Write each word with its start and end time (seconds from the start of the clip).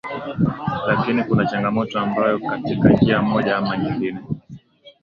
lakini 0.87 1.23
kuna 1.23 1.45
changamoto 1.45 1.99
ambao 1.99 2.39
katika 2.39 2.89
njia 2.89 3.21
moja 3.21 3.57
ama 3.57 3.77
nyingine 3.77 4.19